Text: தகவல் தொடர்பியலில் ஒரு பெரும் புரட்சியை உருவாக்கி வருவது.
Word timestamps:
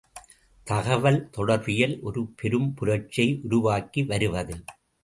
தகவல் 0.67 1.19
தொடர்பியலில் 1.37 1.95
ஒரு 2.01 2.23
பெரும் 2.35 2.73
புரட்சியை 2.73 3.39
உருவாக்கி 3.43 4.03
வருவது. 4.03 4.63